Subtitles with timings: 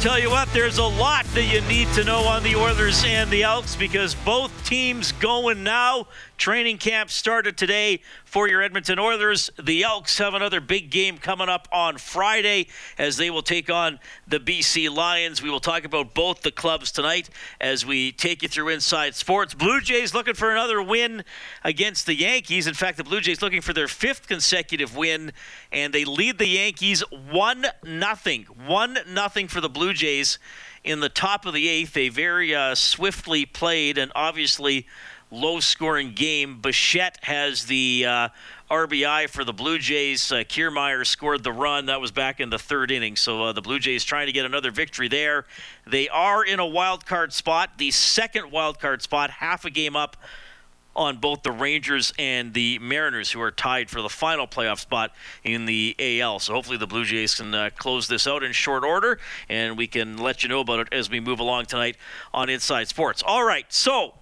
[0.00, 3.28] Tell you what, there's a lot that you need to know on the Oilers and
[3.32, 6.06] the Elks because both teams going now.
[6.38, 9.50] Training camp started today for your Edmonton Oilers.
[9.60, 13.98] The Elks have another big game coming up on Friday as they will take on
[14.24, 15.42] the BC Lions.
[15.42, 17.28] We will talk about both the clubs tonight
[17.60, 19.52] as we take you through Inside Sports.
[19.52, 21.24] Blue Jays looking for another win
[21.64, 22.68] against the Yankees.
[22.68, 25.32] In fact, the Blue Jays looking for their fifth consecutive win,
[25.72, 28.44] and they lead the Yankees 1 nothing.
[28.44, 30.38] 1 nothing for the Blue Jays
[30.84, 31.94] in the top of the eighth.
[31.94, 34.86] They very uh, swiftly played and obviously
[35.30, 36.60] low scoring game.
[36.60, 38.28] Bichette has the uh,
[38.70, 40.30] RBI for the Blue Jays.
[40.32, 41.86] Uh, Kiermaier scored the run.
[41.86, 43.16] That was back in the third inning.
[43.16, 45.44] So uh, the Blue Jays trying to get another victory there.
[45.86, 49.96] They are in a wild card spot, the second wild card spot, half a game
[49.96, 50.16] up
[50.98, 55.12] on both the Rangers and the Mariners, who are tied for the final playoff spot
[55.44, 56.40] in the AL.
[56.40, 59.86] So hopefully the Blue Jays can uh, close this out in short order, and we
[59.86, 61.96] can let you know about it as we move along tonight
[62.34, 63.22] on Inside Sports.
[63.24, 64.14] All right, so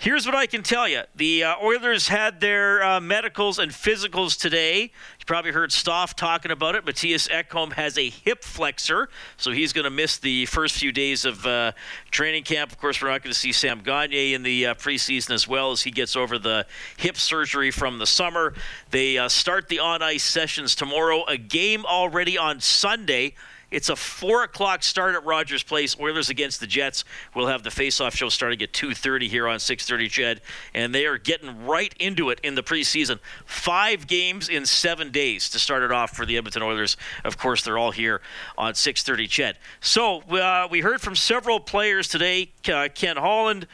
[0.00, 1.02] Here's what I can tell you.
[1.16, 4.92] The uh, Oilers had their uh, medicals and physicals today.
[5.28, 6.86] Probably heard Stoff talking about it.
[6.86, 11.26] Mattias Ekholm has a hip flexor, so he's going to miss the first few days
[11.26, 11.72] of uh,
[12.10, 12.72] training camp.
[12.72, 15.70] Of course, we're not going to see Sam Gagne in the uh, preseason as well
[15.70, 16.64] as he gets over the
[16.96, 18.54] hip surgery from the summer.
[18.90, 23.34] They uh, start the on ice sessions tomorrow, a game already on Sunday.
[23.70, 25.98] It's a four o'clock start at Rogers Place.
[26.00, 27.04] Oilers against the Jets.
[27.34, 30.40] We'll have the face-off show starting at 2:30 here on 6:30 CHED,
[30.72, 33.18] and they are getting right into it in the preseason.
[33.44, 35.17] Five games in seven days
[35.50, 36.96] to start it off for the Edmonton Oilers.
[37.24, 38.20] Of course, they're all here
[38.56, 39.58] on 6:30 CHED.
[39.80, 42.52] So uh, we heard from several players today.
[42.68, 43.66] Uh, Ken Holland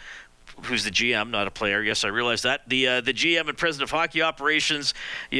[0.63, 1.83] who's the GM, not a player.
[1.83, 2.69] Yes, I realize that.
[2.69, 4.95] The uh, the GM and president of hockey operations,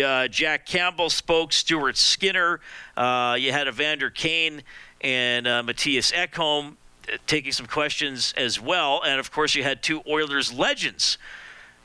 [0.05, 1.53] uh, Jack Campbell spoke.
[1.53, 2.61] Stuart Skinner.
[2.97, 4.63] Uh, you had Evander Kane
[5.01, 6.73] and uh, Mattias Ekholm
[7.13, 11.19] uh, taking some questions as well, and of course you had two Oilers legends.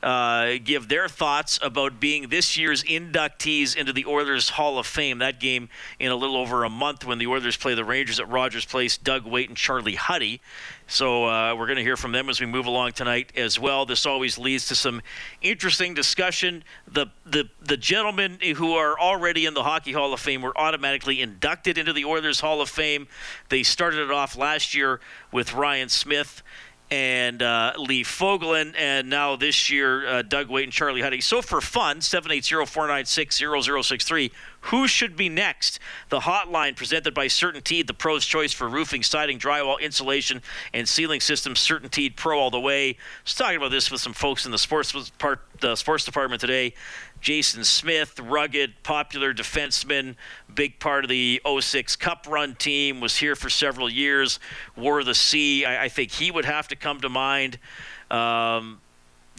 [0.02, 5.18] Uh, give their thoughts about being this year's inductees into the Oilers Hall of Fame.
[5.18, 5.68] That game
[5.98, 8.96] in a little over a month when the Oilers play the Rangers at Rogers Place.
[8.96, 10.40] Doug Weight and Charlie Huddy.
[10.86, 13.86] So uh, we're going to hear from them as we move along tonight as well.
[13.86, 15.02] This always leads to some
[15.40, 16.64] interesting discussion.
[16.88, 21.20] The the the gentlemen who are already in the Hockey Hall of Fame were automatically
[21.20, 23.06] inducted into the Oilers Hall of Fame.
[23.50, 25.00] They started it off last year
[25.30, 26.42] with Ryan Smyth
[26.90, 31.20] and uh, Lee Fogolin, and now this year, uh, Doug Weight and Charlie Huddy.
[31.20, 35.78] So for fun, 780-496-0063, who should be next?
[36.10, 40.42] The hotline presented by CertainTeed, the pro's choice for roofing, siding, drywall, insulation,
[40.74, 41.58] and ceiling systems.
[41.60, 42.96] CertainTeed Pro all the way.
[43.24, 46.74] Just talking about this with some folks in the sports part, the sports department today.
[47.20, 50.16] Jason Smith, rugged, popular defenseman,
[50.54, 54.40] big part of the 06 Cup run team, was here for several years,
[54.76, 55.64] wore the C.
[55.64, 57.58] I, I think he would have to come to mind.
[58.10, 58.80] Um,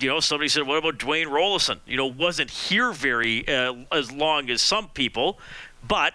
[0.01, 1.79] you know, somebody said, what about Dwayne Roloson?
[1.85, 5.39] You know, wasn't here very uh, as long as some people,
[5.87, 6.13] but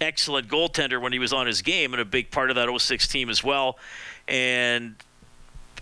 [0.00, 3.08] excellent goaltender when he was on his game and a big part of that 06
[3.08, 3.78] team as well.
[4.26, 4.96] And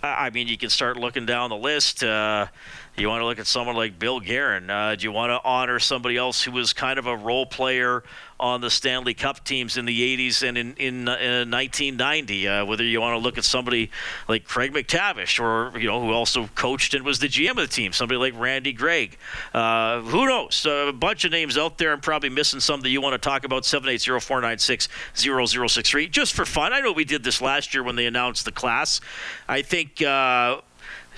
[0.03, 2.03] I mean, you can start looking down the list.
[2.03, 2.47] Uh,
[2.96, 4.70] you want to look at someone like Bill Guerin.
[4.70, 8.02] Uh, do you want to honor somebody else who was kind of a role player
[8.40, 12.48] on the Stanley Cup teams in the 80s and in, in, uh, in 1990?
[12.48, 13.90] Uh, whether you want to look at somebody
[14.28, 17.66] like Craig MacTavish or, you know, who also coached and was the GM of the
[17.66, 19.18] team, somebody like Randy Gregg.
[19.52, 20.64] Uh, who knows?
[20.66, 21.92] a bunch of names out there.
[21.92, 23.64] I'm probably missing some that you want to talk about.
[23.64, 26.10] 780-496-0063.
[26.10, 26.72] Just for fun.
[26.72, 29.02] I know we did this last year when they announced the class.
[29.49, 30.62] I think uh,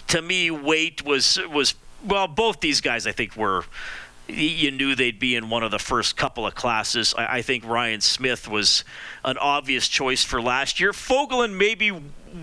[0.08, 1.75] to me, Weight was was
[2.05, 2.28] well.
[2.28, 3.64] Both these guys, I think, were
[4.28, 7.14] you knew they'd be in one of the first couple of classes.
[7.16, 8.84] I, I, think Ryan Smyth was
[9.25, 10.93] an obvious choice for last year.
[10.93, 11.90] Fogolin maybe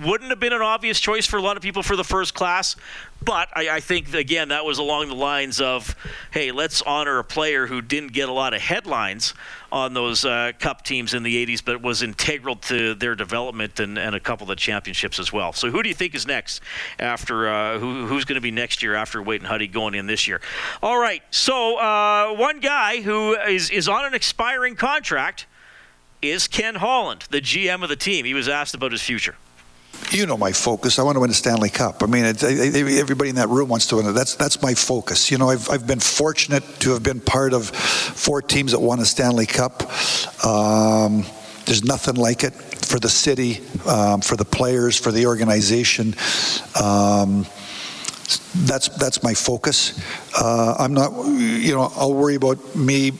[0.03, 2.75] wouldn't have been an obvious choice for a lot of people for the first class,
[3.23, 5.95] but I, I, think again that was along the lines of,
[6.31, 9.33] hey, let's honor a player who didn't get a lot of headlines
[9.71, 13.97] on those uh, cup teams in the 80s, but was integral to their development and,
[13.97, 15.51] and, a couple of the championships as well.
[15.53, 16.61] So who do you think is next
[16.99, 20.07] after uh, who, who's going to be next year after Weight and Huddy going in
[20.07, 20.39] this year?
[20.81, 25.47] All right, so uh, one guy who is is on an expiring contract
[26.21, 28.25] is Ken Holland, the GM of the team.
[28.25, 29.35] He was asked about his future.
[30.12, 31.00] You know my focus.
[31.00, 32.03] I want to win a Stanley Cup.
[32.03, 34.12] I mean, everybody in that room wants to win it.
[34.13, 35.31] That's that's my focus.
[35.31, 39.00] You know, I've I've been fortunate to have been part of four teams that won
[39.00, 39.83] a Stanley Cup.
[40.45, 41.25] Um,
[41.65, 46.15] there's nothing like it for the city, um, for the players, for the organization.
[46.80, 47.45] Um,
[48.56, 50.00] that's that's my focus.
[50.39, 53.12] Uh, I'm not, you know, I'll worry about me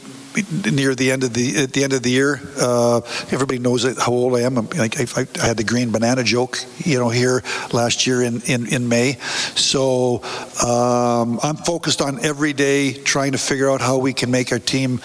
[0.71, 2.41] near the end of the at the end of the year.
[2.59, 3.01] Uh,
[3.31, 4.55] everybody knows how old I am.
[4.55, 8.67] Like I, I, had the green banana joke, you know, here last year in in,
[8.67, 9.13] in May.
[9.55, 10.23] So
[10.65, 14.59] um, I'm focused on every day trying to figure out how we can make our
[14.59, 15.01] team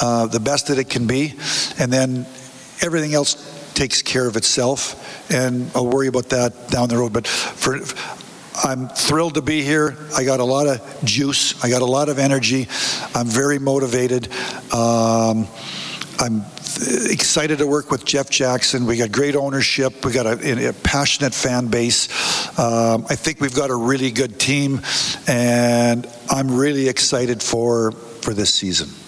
[0.00, 1.34] uh, the best that it can be,
[1.78, 2.26] and then
[2.80, 3.34] everything else
[3.74, 7.12] takes care of itself, and I'll worry about that down the road.
[7.12, 7.78] But for
[8.64, 9.96] I'm thrilled to be here.
[10.16, 11.62] I got a lot of juice.
[11.64, 12.68] I got a lot of energy.
[13.14, 14.28] I'm very motivated.
[14.72, 15.48] Um,
[16.20, 16.44] I'm
[17.10, 18.86] excited to work with Jeff Jackson.
[18.86, 20.04] We got great ownership.
[20.04, 22.08] We got a, a passionate fan base.
[22.58, 24.80] Um, I think we've got a really good team,
[25.26, 29.01] and I'm really excited for for this season.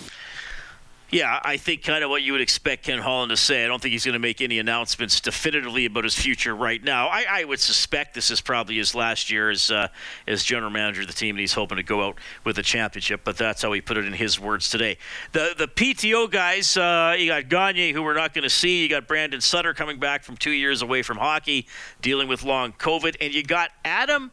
[1.15, 3.65] Yeah, I think kind of what you would expect Ken Holland to say.
[3.65, 7.07] I don't think he's going to make any announcements definitively about his future right now.
[7.07, 9.87] I, I would suspect this is probably his last year as uh,
[10.27, 13.21] as general manager of the team, and he's hoping to go out with a championship.
[13.23, 14.99] But that's how he put it in his words today.
[15.31, 18.83] The the PTO guys, uh, you got Gagne, who we're not going to see.
[18.83, 21.69] You got Brandon Sutter coming back from two years away from hockey,
[22.03, 24.33] dealing with long COVID, and you got Adam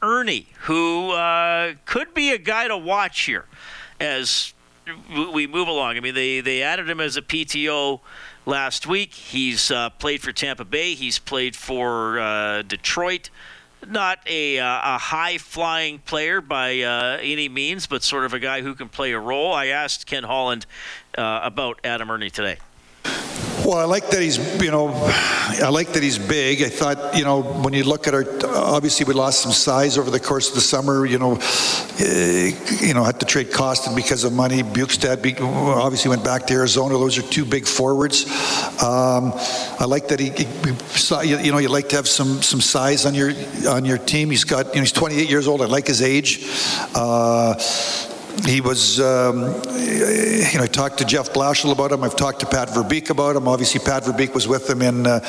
[0.00, 3.46] Erne, who uh, could be a guy to watch here
[3.98, 4.54] as
[5.32, 5.96] we move along.
[5.96, 8.00] I mean, they, they added him as a PTO
[8.46, 9.14] last week.
[9.14, 10.94] He's uh, played for Tampa Bay.
[10.94, 13.30] He's played for uh, Detroit.
[13.86, 18.38] Not a, uh, a high flying player by uh, any means, but sort of a
[18.38, 19.54] guy who can play a role.
[19.54, 20.66] I asked Ken Holland
[21.16, 22.58] uh, about Adam Erne today.
[23.64, 26.62] Well, I like that he's, you know, I like that he's big.
[26.62, 30.10] I thought, you know, when you look at our, obviously we lost some size over
[30.10, 31.04] the course of the summer.
[31.04, 32.04] You know, uh,
[32.80, 34.62] you know, had to trade Kostin because of money.
[34.62, 36.94] Bjugstad obviously went back to Arizona.
[36.94, 38.24] Those are two big forwards.
[38.82, 39.32] Um,
[39.78, 43.14] I like that he, he, you know, you like to have some some size on
[43.14, 43.32] your
[43.68, 44.30] on your team.
[44.30, 45.60] He's got, you know, he's 28 years old.
[45.60, 46.46] I like his age.
[46.94, 47.54] Uh,
[48.46, 52.04] he was, um, you know, I talked to Jeff Blashill about him.
[52.04, 53.48] I've talked to Pat Verbeek about him.
[53.48, 55.20] Obviously, Pat Verbeek was with him in, uh,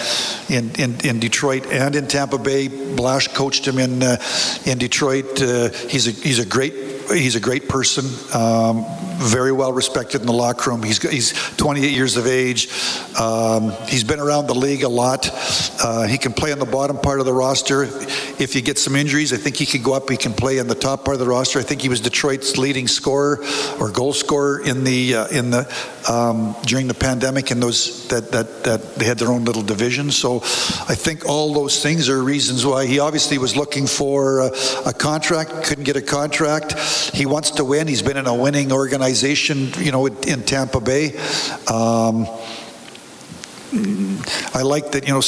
[0.49, 2.67] in, in, in, Detroit and in Tampa Bay.
[2.67, 4.17] Blash coached him in, uh,
[4.65, 5.41] in Detroit.
[5.41, 6.73] Uh, he's, a, he's a great
[7.13, 8.85] he's a great person, um,
[9.21, 10.83] very well respected in the locker room.
[10.83, 12.69] He's he's 28 years of age.
[13.19, 15.29] Um, he's been around the league a lot.
[15.81, 17.83] Uh, he can play on the bottom part of the roster.
[17.83, 20.09] If you get some injuries, I think he could go up.
[20.09, 21.59] He can play in the top part of the roster.
[21.59, 23.44] I think he was Detroit's leading scorer
[23.79, 25.71] or goal scorer in the uh, in the
[26.09, 27.51] um, during the pandemic.
[27.51, 30.12] And those that that that they had their own little division.
[30.12, 34.51] So I think all those things are reasons why he obviously was looking for a,
[34.88, 36.77] a contract, couldn't get a contract.
[37.13, 37.88] He wants to win.
[37.88, 39.10] He's been in a winning organization,
[39.77, 41.17] you know, in Tampa Bay.
[41.67, 42.27] Um,
[44.53, 45.21] I like that, you know,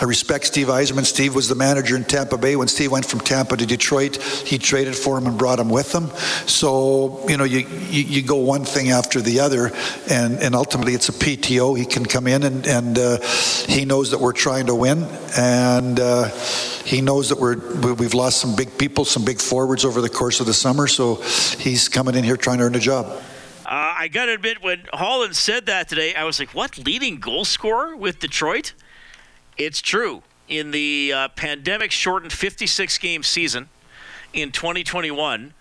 [0.00, 1.04] I respect Steve Yzerman.
[1.04, 2.56] Steve was the manager in Tampa Bay.
[2.56, 5.94] When Steve went from Tampa to Detroit, he traded for him and brought him with
[5.94, 6.08] him.
[6.48, 9.70] So, you know, you, you, you go one thing after the other,
[10.10, 11.78] and, and ultimately it's a PTO.
[11.78, 13.20] He can come in and, and uh,
[13.68, 15.06] he knows that we're trying to win.
[15.36, 16.30] And uh,
[16.94, 17.56] he knows that we're,
[17.94, 20.86] we've lost some big people, some big forwards over the course of the summer.
[20.86, 21.16] So
[21.58, 23.06] he's coming in here trying to earn a job.
[23.66, 26.78] Uh, I got to admit, when Holland said that today, I was like, what?
[26.78, 28.74] Leading goal scorer with Detroit?
[29.56, 30.22] It's true.
[30.48, 33.70] In the uh, pandemic shortened 56 game season
[34.32, 35.54] in 2021,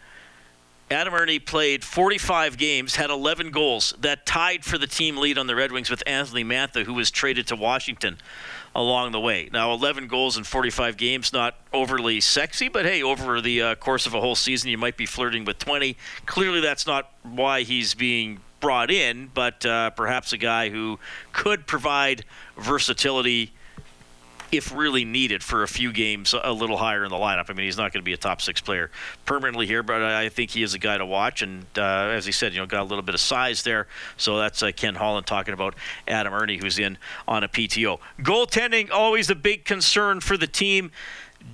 [0.91, 3.93] Adam Erne played 45 games, had 11 goals.
[3.99, 7.09] That tied for the team lead on the Red Wings with Anthony Mantha, who was
[7.09, 8.17] traded to Washington
[8.75, 9.49] along the way.
[9.51, 14.05] Now, 11 goals in 45 games, not overly sexy, but hey, over the uh, course
[14.05, 15.95] of a whole season, you might be flirting with 20.
[16.25, 20.97] Clearly, that's not why he's being brought in, but uh, perhaps a guy who
[21.33, 22.23] could provide
[22.57, 23.53] versatility
[24.53, 27.49] if really needed for a few games a little higher in the lineup.
[27.49, 28.91] I mean, he's not going to be a top six player
[29.25, 31.41] permanently here, but I think he is a guy to watch.
[31.41, 33.87] And uh, as he said, you know, got a little bit of size there.
[34.17, 35.75] So that's uh, Ken Holland talking about
[36.07, 37.99] Adam Erne, who's in on a PTO.
[38.19, 40.91] Goaltending always a big concern for the team.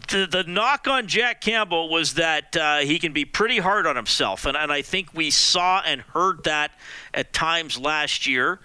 [0.10, 3.96] The, the, knock on Jack Campbell was that uh, he can be pretty hard on
[3.96, 4.46] himself.
[4.46, 6.72] And, and I think we saw and heard that
[7.12, 8.60] at times last year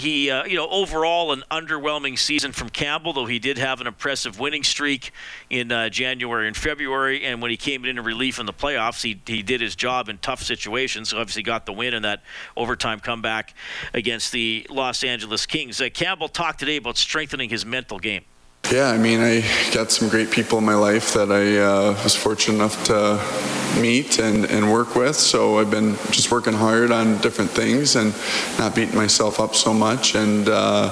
[0.00, 3.86] he, uh, you know, overall an underwhelming season from Campbell, though he did have an
[3.86, 5.10] impressive winning streak
[5.50, 7.24] in uh, January and February.
[7.24, 10.18] And when he came in relief in the playoffs, he, he did his job in
[10.18, 11.10] tough situations.
[11.10, 12.22] So obviously got the win in that
[12.56, 13.54] overtime comeback
[13.94, 15.80] against the Los Angeles Kings.
[15.80, 18.24] Uh, Campbell talked today about strengthening his mental game.
[18.72, 22.16] Yeah, I mean, I got some great people in my life that I uh, was
[22.16, 25.14] fortunate enough to meet and, and work with.
[25.14, 28.12] So I've been just working hard on different things and
[28.58, 30.16] not beating myself up so much.
[30.16, 30.90] And uh,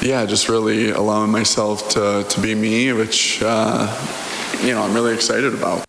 [0.00, 3.88] yeah, just really allowing myself to, to be me, which, uh,
[4.62, 5.84] you know, I'm really excited about.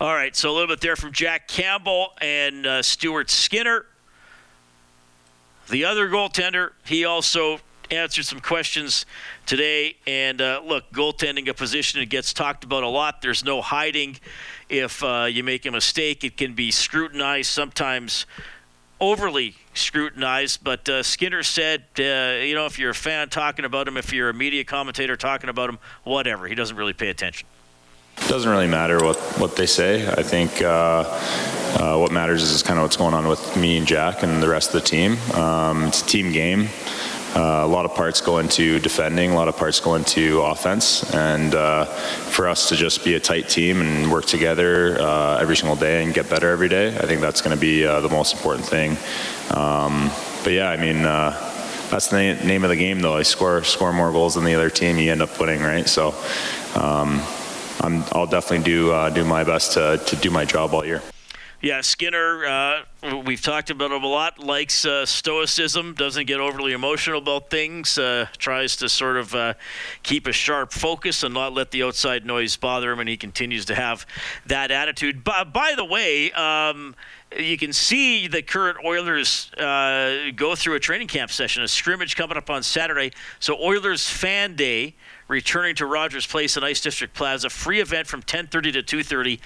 [0.00, 3.86] All right, so a little bit there from Jack Campbell and uh, Stuart Skinner.
[5.70, 7.58] The other goaltender, he also
[7.96, 9.06] answered some questions
[9.46, 9.96] today.
[10.06, 13.22] And uh, look, goaltending a position it gets talked about a lot.
[13.22, 14.18] There's no hiding.
[14.68, 18.26] If uh, you make a mistake, it can be scrutinized, sometimes
[19.00, 20.64] overly scrutinized.
[20.64, 24.12] But uh, Skinner said, uh, you know, if you're a fan talking about him, if
[24.12, 27.46] you're a media commentator talking about him, whatever, he doesn't really pay attention.
[28.16, 30.08] It doesn't really matter what, what they say.
[30.08, 31.04] I think uh,
[31.78, 34.48] uh, what matters is kind of what's going on with me and Jack and the
[34.48, 35.16] rest of the team.
[35.34, 36.68] Um, it's a team game.
[37.34, 41.12] Uh, a lot of parts go into defending, a lot of parts go into offense,
[41.14, 45.56] and uh, for us to just be a tight team and work together uh, every
[45.56, 48.08] single day and get better every day, I think that's going to be uh, the
[48.08, 48.96] most important thing.
[49.50, 50.10] Um,
[50.44, 51.32] but yeah, I mean, uh,
[51.90, 53.16] that's the name of the game, though.
[53.16, 55.88] I score score more goals than the other team, you end up winning, right?
[55.88, 56.14] So.
[56.76, 57.20] Um,
[57.80, 61.02] i will definitely do uh, do my best to, to do my job all year.
[61.60, 66.72] Yeah, Skinner, uh, we've talked about him a lot, likes uh, stoicism, doesn't get overly
[66.72, 69.54] emotional about things, uh, tries to sort of uh,
[70.02, 73.64] keep a sharp focus and not let the outside noise bother him, and he continues
[73.66, 74.04] to have
[74.44, 75.24] that attitude.
[75.24, 76.94] By, by the way, um,
[77.38, 82.14] you can see the current Oilers uh, go through a training camp session, a scrimmage
[82.14, 83.12] coming up on Saturday.
[83.40, 84.96] So Oilers Fan Day
[85.28, 87.50] returning to Rogers Place and Ice District Plaza.
[87.50, 89.40] Free event from 10:30 to 2:30.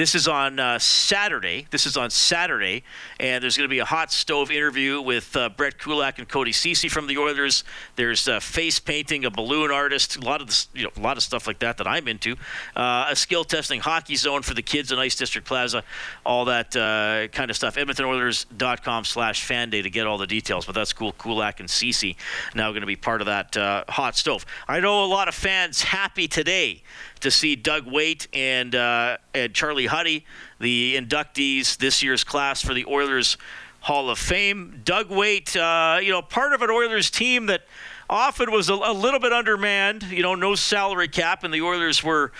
[0.00, 1.66] This is on uh, Saturday.
[1.70, 2.84] This is on Saturday,
[3.18, 6.52] and there's going to be a hot stove interview with uh, Brett Kulak and Cody
[6.52, 7.64] Ceci from the Oilers.
[7.96, 11.22] There's uh, face painting, a balloon artist, a lot of you know, a lot of
[11.22, 12.36] stuff like that that I'm into.
[12.74, 15.84] Uh, a skill testing hockey zone for the kids in Ice District Plaza,
[16.24, 17.76] all that uh, kind of stuff.
[17.76, 20.64] EdmontonOilers.com/slash fan day to get all the details.
[20.64, 21.12] But that's cool.
[21.12, 22.16] Kulak and Ceci
[22.54, 24.46] now going to be part of that uh, hot stove.
[24.66, 26.82] I know a lot of fans happy today
[27.20, 30.24] to see Doug Weight and, uh, and Charlie Huddy,
[30.58, 33.36] the inductees this year's class for the Oilers
[33.80, 34.82] Hall of Fame.
[34.84, 37.62] Doug Weight, uh, you know, part of an Oilers team that
[38.08, 42.02] often was a, a, little bit undermanned, you know, no salary cap, and the Oilers
[42.02, 42.32] were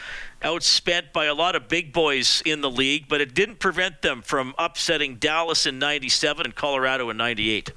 [0.42, 4.20] outspent by a lot of big boys in the league, but it didn't prevent them
[4.22, 7.72] from upsetting Dallas in 97 and Colorado in 98.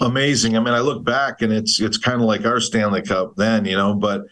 [0.00, 0.56] Amazing.
[0.56, 3.64] I mean, I look back and it's it's kind of like our Stanley Cup then,
[3.64, 4.26] you know, but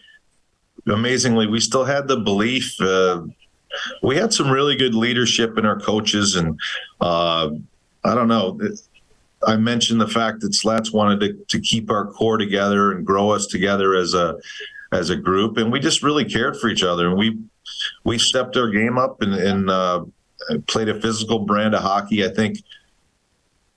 [0.87, 2.79] amazingly, we still had the belief.
[2.81, 3.21] Uh,
[4.01, 6.59] we had some really good leadership in our coaches, and
[7.01, 7.49] uh,
[8.03, 8.59] I don't know.
[9.45, 13.29] I mentioned the fact that Slats wanted to, to keep our core together and grow
[13.29, 14.37] us together as a
[14.91, 17.39] as a group, and we just really cared for each other, and we
[18.03, 20.03] we stepped our game up and, and uh,
[20.67, 22.25] played a physical brand of hockey.
[22.25, 22.59] I think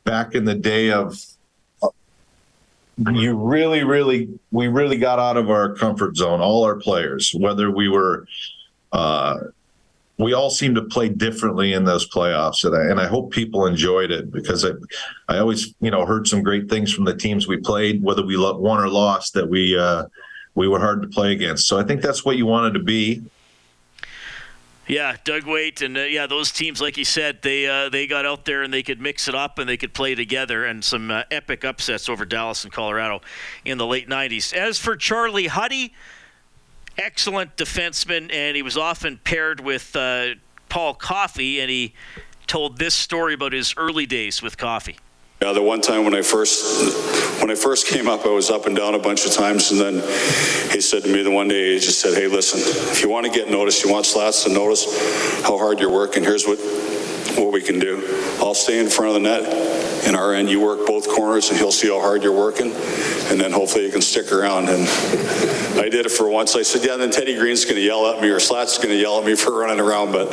[0.05, 1.21] back in the day of
[2.99, 6.41] you really, really, we really got out of our comfort zone.
[6.41, 8.27] All our players, whether we were,
[8.93, 9.39] uh,
[10.19, 13.67] we all seem to play differently in those playoffs, and I, and I hope people
[13.67, 14.71] enjoyed it because I,
[15.29, 18.39] I always, you know, heard some great things from the teams we played, whether we
[18.39, 20.07] won or lost, that we, uh,
[20.55, 21.69] we were hard to play against.
[21.69, 23.23] So I think that's what you wanted to be.
[24.89, 28.25] Yeah, Doug Weight and uh, yeah, those teams, like you said, they uh, they got
[28.25, 31.11] out there and they could mix it up and they could play together, and some
[31.11, 33.21] uh, epic upsets over Dallas and Colorado
[33.65, 34.53] in the late '90s.
[34.55, 35.93] As for Charlie Huddy,
[36.97, 40.35] excellent defenseman, and he was often paired with uh,
[40.69, 41.93] Paul Coffey, and he
[42.47, 44.99] told this story about his early days with Coffey.
[45.47, 48.67] Yeah, the one time when I first when I first came up, I was up
[48.67, 49.95] and down a bunch of times, and then
[50.73, 52.59] he said to me the one day, he just said, "Hey, listen,
[52.91, 54.85] if you want to get noticed, you want Slats to notice
[55.45, 56.25] how hard you're working.
[56.25, 56.59] Here's what
[57.39, 58.03] what we can do.
[58.41, 60.05] I'll stay in front of the net.
[60.09, 62.73] In our end, you work both corners, and he'll see how hard you're working,
[63.31, 64.89] and then hopefully you can stick around." And
[65.79, 66.57] I did it for once.
[66.57, 68.89] I said, "Yeah." Then Teddy Green's going to yell at me, or Slats is going
[68.89, 70.31] to yell at me for running around, but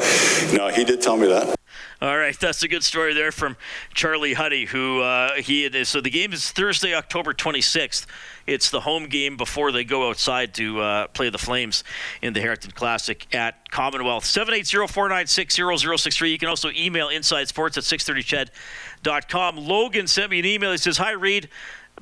[0.54, 1.56] no, he did tell me that.
[2.04, 3.56] All right, that's a good story there from
[3.94, 5.88] Charlie Huddy, who uh, he is.
[5.88, 8.06] So the game is Thursday, October 26th.
[8.46, 11.86] It's the home game before they go outside to uh, play the Flames
[12.22, 14.26] in the Heritage Classic at Commonwealth.
[14.26, 16.30] 780-496-0063.
[16.30, 19.56] You can also email InsideSports at 630ched.com.
[19.56, 20.72] Logan sent me an email.
[20.72, 21.48] He says, Hi, Reid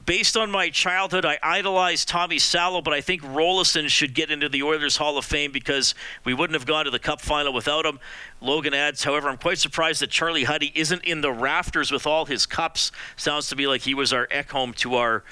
[0.05, 4.49] based on my childhood, I idolized Tommy Salo, but I think Roloson should get into
[4.49, 7.85] the Oilers Hall of Fame because we wouldn't have gone to the Cup final without
[7.85, 7.99] him.
[8.39, 12.25] Logan adds, however, I'm quite surprised that Charlie Huddy isn't in the rafters with all
[12.25, 12.91] his cups.
[13.15, 15.23] Sounds to me like he was our Ekholm to our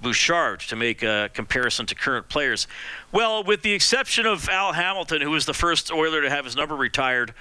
[0.00, 2.66] Bouchard to make a comparison to current players.
[3.12, 6.54] Well, with the exception of Al Hamilton, who was the first Oiler to have his
[6.54, 7.32] number retired,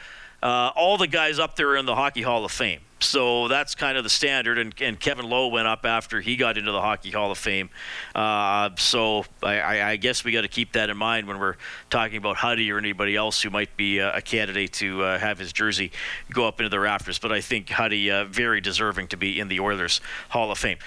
[0.43, 2.81] uh, all the guys up there in the Hockey Hall of Fame.
[3.01, 4.57] So that's kind of the standard.
[4.57, 7.69] And, and Kevin Lowe went up after he got into the Hockey Hall of Fame.
[8.13, 11.55] Uh, so I, I, guess we got to keep that in mind when we're
[11.89, 15.37] talking about Huddy or anybody else who might be a, a candidate to uh, have
[15.37, 15.91] his jersey
[16.31, 17.19] go up into the rafters.
[17.19, 19.99] But I think Huddy uh, very deserving to be in the Oilers
[20.29, 20.77] Hall of Fame.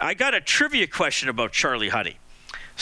[0.00, 2.16] I got a trivia question about Charlie Huddy.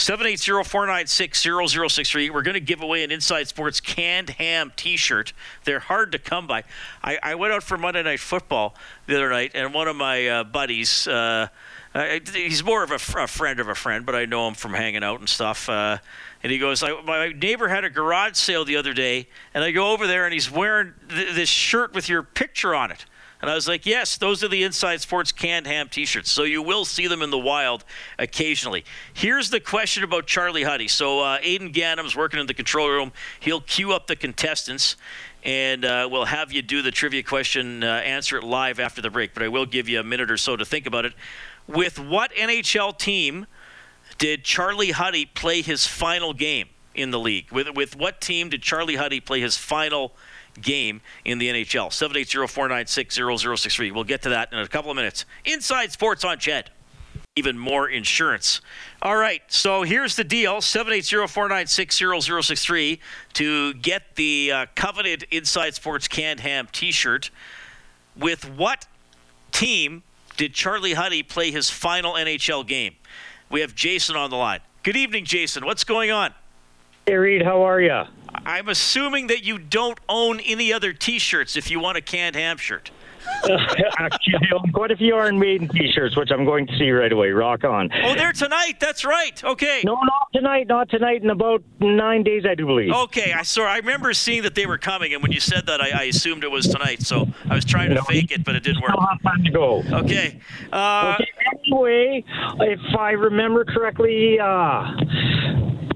[0.00, 2.30] 780-496-0063.
[2.30, 5.34] We're going to give away an Inside Sports canned ham T-shirt.
[5.64, 6.64] They're hard to come by.
[7.04, 8.74] I, I went out for Monday Night Football
[9.06, 11.48] the other night, and one of my uh, buddies, uh,
[11.94, 14.72] uh, he's more of a, a, friend of a friend, but I know him from
[14.72, 15.68] hanging out and stuff.
[15.68, 15.98] Uh,
[16.42, 19.92] and he goes, my neighbor had a garage sale the other day, and I go
[19.92, 23.04] over there, and he's wearing th- this shirt with your picture on it.
[23.40, 26.30] And I was like, yes, those are the Inside Sports canned ham t shirts.
[26.30, 27.84] So you will see them in the wild
[28.18, 28.84] occasionally.
[29.14, 30.88] Here's the question about Charlie Huddy.
[30.88, 33.12] So uh, Aiden Gannum's working in the control room.
[33.40, 34.96] He'll queue up the contestants
[35.42, 39.08] and uh, we'll have you do the trivia question, uh, answer it live after the
[39.08, 39.32] break.
[39.32, 41.14] But I will give you a minute or so to think about it.
[41.66, 43.46] With what NHL team
[44.18, 47.50] did Charlie Huddy play his final game in the league?
[47.50, 50.16] With, with what team did Charlie Huddy play his final game
[50.56, 51.90] in the NHL.
[51.90, 53.92] 780-496-0063.
[53.92, 55.26] We'll get to that in a couple of minutes.
[55.44, 56.70] Inside Sports on CHED.
[57.36, 58.60] Even more insurance.
[59.02, 62.98] All right, so here's the deal 780-496-0063
[63.34, 67.30] to get the uh, coveted Inside Sports Canned Ham t shirt.
[68.16, 68.88] With what
[69.52, 70.02] team
[70.36, 72.96] did Charlie Huddy play his final NHL game?
[73.48, 74.60] We have Jason on the line.
[74.82, 75.64] Good evening, Jason.
[75.64, 76.34] What's going on?
[77.06, 78.02] Hey, Reid, how are you?
[78.34, 82.56] I'm assuming that you don't own any other T-shirts if you want a canned ham
[82.56, 82.90] shirt.
[83.98, 87.12] Actually, I own quite a few Iron Maiden T-shirts, which I'm going to see right
[87.12, 87.30] away.
[87.30, 87.90] Rock on!
[88.02, 88.74] Oh, they're tonight.
[88.80, 89.42] That's right.
[89.42, 89.82] Okay.
[89.84, 90.66] No, not tonight.
[90.66, 91.22] Not tonight.
[91.22, 92.92] In about nine days, I do believe.
[92.92, 93.62] Okay, I saw.
[93.62, 96.44] I remember seeing that they were coming, and when you said that, I, I assumed
[96.44, 97.02] it was tonight.
[97.02, 98.90] So I was trying to no, fake it, but it didn't work.
[98.90, 99.82] Still have time to go.
[99.92, 100.40] Okay.
[100.72, 101.28] Uh, okay.
[101.66, 102.24] Anyway,
[102.60, 104.96] if I remember correctly, uh,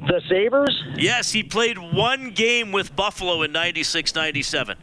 [0.06, 0.82] the Sabres?
[0.96, 4.76] Yes, he played one game with Buffalo in 96 97.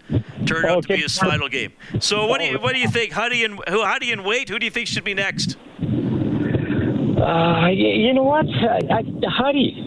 [0.46, 0.82] Turned out okay.
[0.82, 1.74] to be his final game.
[2.00, 3.14] So what do you what do you think?
[3.14, 5.58] Huddy and who Huddy and Weight, who do you think should be next?
[7.22, 8.48] Uh, you know what?
[8.48, 9.86] I, I, Huddy.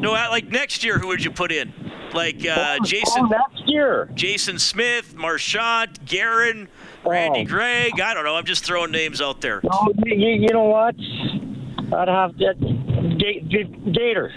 [0.00, 1.72] No, like next year, who would you put in?
[2.12, 3.24] Like uh, oh, Jason.
[3.24, 4.10] Oh, next year.
[4.14, 6.68] Jason Smith, Marchant, Guerin,
[7.04, 7.44] Randy oh.
[7.44, 8.00] Gregg.
[8.00, 8.36] I don't know.
[8.36, 9.60] I'm just throwing names out there.
[9.62, 10.94] No, you, you know what?
[11.92, 12.54] I'd have to
[13.34, 14.32] Gator.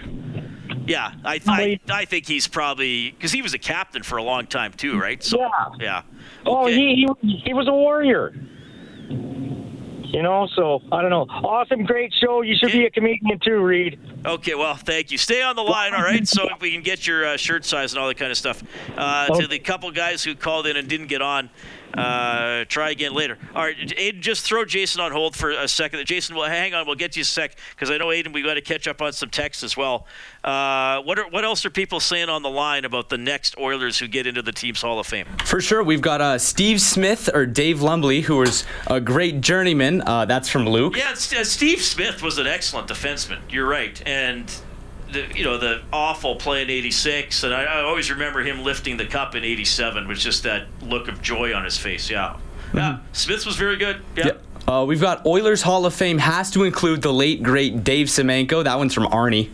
[0.86, 4.22] Yeah, I th- I, I think he's probably because he was a captain for a
[4.22, 5.22] long time too, right?
[5.22, 5.48] So, yeah.
[5.78, 6.02] Yeah.
[6.44, 6.74] Oh, okay.
[6.74, 8.34] Oh, he, he he was a warrior.
[9.08, 11.26] You know, so I don't know.
[11.30, 12.42] Awesome, great show.
[12.42, 13.98] You should be a comedian too, Reid.
[14.26, 15.16] Okay, well, thank you.
[15.16, 16.28] Stay on the line, all right?
[16.28, 18.62] So we can get your uh, shirt size and all that kind of stuff.
[18.94, 19.40] Uh, okay.
[19.40, 21.48] To the couple guys who called in and didn't get on,
[21.94, 23.38] uh, try again later.
[23.54, 26.04] All right, Aiden, just throw Jason on hold for a second.
[26.06, 26.86] Jason, well, hang on.
[26.86, 28.32] We'll get you a sec because I know Aiden.
[28.32, 30.06] We got to catch up on some text as well.
[30.44, 33.98] Uh, what are, what else are people saying on the line about the next Oilers
[33.98, 35.26] who get into the team's Hall of Fame?
[35.44, 40.02] For sure, we've got uh, Steve Smith or Dave Lumley, who was a great journeyman.
[40.02, 40.96] Uh, that's from Luke.
[40.96, 43.40] Yeah, uh, Steve Smith was an excellent defenseman.
[43.50, 44.52] You're right, and
[45.12, 48.96] the you know the awful play in '86, and I, I, always remember him lifting
[48.96, 52.10] the cup in '87 with just that look of joy on his face.
[52.10, 52.36] Yeah,
[52.68, 52.78] mm-hmm.
[52.78, 52.98] yeah.
[53.12, 54.02] Smith was very good.
[54.16, 54.26] Yeah.
[54.26, 54.42] Yep.
[54.66, 58.64] Uh, we've got Oilers Hall of Fame has to include the late great Dave Semenko.
[58.64, 59.50] That one's from Arnie.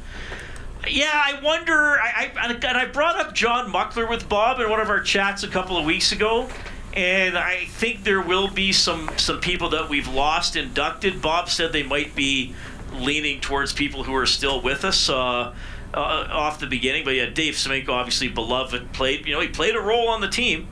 [0.87, 1.99] Yeah, I wonder.
[1.99, 5.43] I, I, and I brought up John Muckler with Bob in one of our chats
[5.43, 6.49] a couple of weeks ago,
[6.95, 11.21] and I think there will be some some people that we've lost inducted.
[11.21, 12.55] Bob said they might be
[12.93, 15.09] leaning towards people who are still with us.
[15.09, 15.55] Uh,
[15.95, 19.27] uh, off the beginning, but yeah, Dave Semenko, obviously beloved, played.
[19.27, 20.69] You know, he played a role on the team.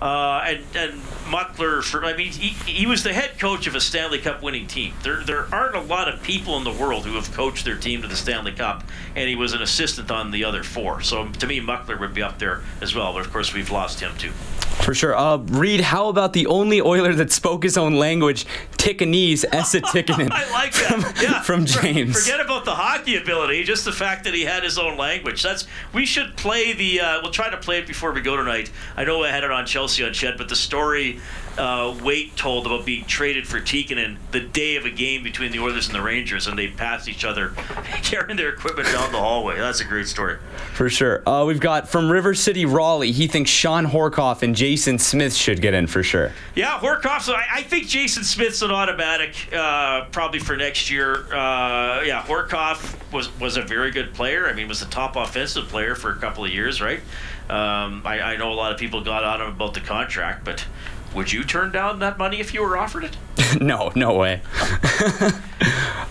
[0.00, 0.92] Uh, and and
[1.26, 4.68] Muckler, for, I mean, he, he was the head coach of a Stanley Cup winning
[4.68, 4.94] team.
[5.02, 8.02] There there aren't a lot of people in the world who have coached their team
[8.02, 8.84] to the Stanley Cup,
[9.16, 11.00] and he was an assistant on the other four.
[11.00, 13.12] So to me, Muckler would be up there as well.
[13.12, 14.30] But of course, we've lost him too.
[14.30, 15.16] For sure.
[15.16, 18.46] Uh, Reid, how about the only Oiler that spoke his own language,
[18.88, 20.30] Tickanese, Esa Tikkanen?
[20.30, 20.88] I like that.
[20.88, 21.42] From, yeah.
[21.42, 22.24] from James.
[22.24, 25.42] Forget about the hockey ability, just the fact that he had his own language.
[25.42, 27.00] That's we should play the.
[27.00, 28.70] Uh, we'll try to play it before we go tonight.
[28.96, 31.20] I know I had it on Chelsea on CHED, but the story
[31.58, 35.58] uh, Weight told about being traded for Tikkanen the day of a game between the
[35.58, 37.48] Oilers and the Rangers, and they passed each other
[38.02, 39.58] carrying their equipment down the hallway.
[39.58, 40.38] That's a great story.
[40.74, 41.28] For sure.
[41.28, 43.12] Uh, we've got from River City, Raleigh.
[43.12, 46.32] He thinks Shawn Horcoff and Jason Smith should get in for sure.
[46.54, 47.22] Yeah, Horcoff.
[47.22, 51.24] So I, I think Jason Smith's an automatic, uh, probably for next year.
[51.32, 54.48] Uh, yeah, Horcoff was was a very good player.
[54.48, 57.00] I mean, was the top offensive player for a couple of years, right?
[57.50, 60.64] Um, I, I know a lot of people got on him about the contract, but
[61.14, 63.16] would you turn down that money if you were offered it?
[63.60, 64.40] no, no way.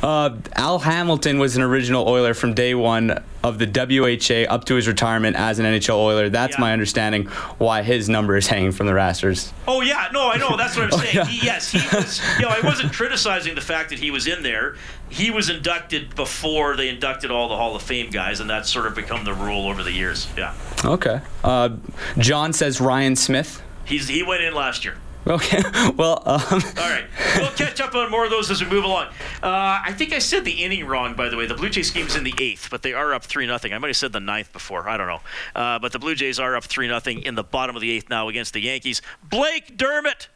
[0.02, 4.76] uh, Al Hamilton was an original Oiler from day one of the WHA up to
[4.76, 6.30] his retirement as an NHL Oiler.
[6.30, 6.62] That's Yeah.
[6.62, 7.26] my understanding
[7.58, 9.54] why his number is hanging from the rafters.
[9.68, 10.58] Oh yeah, no, I know.
[10.58, 11.16] That's what I'm Oh, saying.
[11.16, 11.26] yeah.
[11.26, 12.22] He, yes, he was.
[12.40, 14.76] You know, I wasn't criticizing the fact that he was in there.
[15.10, 18.88] He was inducted before they inducted all the Hall of Fame guys, and that's sort
[18.88, 20.28] of become the rule over the years.
[20.38, 21.22] Yeah, Okay.
[21.44, 21.70] Uh,
[22.18, 23.62] John says Ryan Smyth.
[23.88, 24.98] He's he went in last year.
[25.26, 25.62] Okay.
[25.98, 27.06] Well, um, All right,
[27.38, 29.08] we'll catch up on more of those as we move along.
[29.42, 31.48] Uh, I think I said the inning wrong, by the way.
[31.48, 33.74] The Blue Jays game's in the eighth, but they are up three nothing.
[33.74, 34.88] I might have said the ninth before.
[34.88, 35.22] I don't know,
[35.56, 38.10] uh, but the Blue Jays are up three nothing in the bottom of the eighth
[38.10, 39.02] now against the Yankees.
[39.24, 40.28] Blake Dermott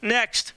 [0.00, 0.52] next.